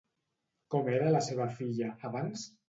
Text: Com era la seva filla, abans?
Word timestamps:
Com 0.75 0.89
era 0.93 1.11
la 1.17 1.21
seva 1.27 1.47
filla, 1.59 1.93
abans? 2.11 2.49